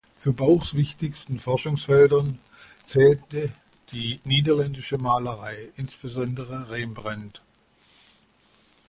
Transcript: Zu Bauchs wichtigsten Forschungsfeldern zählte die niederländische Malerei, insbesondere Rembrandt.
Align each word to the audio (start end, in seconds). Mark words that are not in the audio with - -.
Zu 0.15 0.33
Bauchs 0.33 0.73
wichtigsten 0.73 1.39
Forschungsfeldern 1.39 2.39
zählte 2.83 3.51
die 3.91 4.19
niederländische 4.23 4.97
Malerei, 4.97 5.69
insbesondere 5.77 6.71
Rembrandt. 6.71 7.43